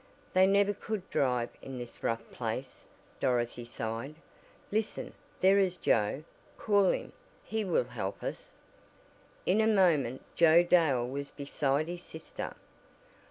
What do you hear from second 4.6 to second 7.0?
"Listen! There is Joe. Call